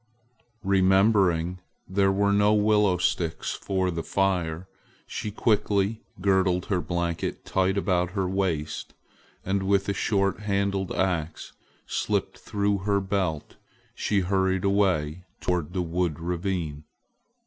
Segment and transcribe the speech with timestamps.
[0.63, 4.67] Remembering there were no willow sticks for the fire,
[5.05, 8.95] she quickly girdled her blanket tight about her waist,
[9.45, 11.53] and with a short handled ax
[11.85, 13.57] slipped through her belt,
[13.93, 16.83] she hurried away toward the wooded ravine.